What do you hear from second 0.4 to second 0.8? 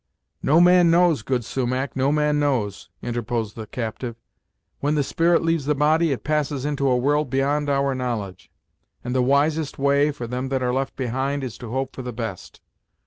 "No